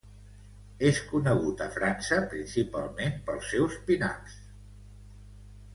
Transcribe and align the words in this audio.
És 0.87 1.01
conegut 1.09 1.61
a 1.65 1.67
França 1.75 2.19
principalment 2.33 3.21
pels 3.29 3.53
seus 3.53 3.79
pin-ups. 3.91 4.39